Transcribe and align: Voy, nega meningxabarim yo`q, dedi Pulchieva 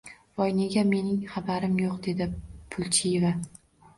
Voy, 0.39 0.53
nega 0.59 0.83
meningxabarim 0.93 1.77
yo`q, 1.83 1.91
dedi 2.07 2.27
Pulchieva 2.77 3.35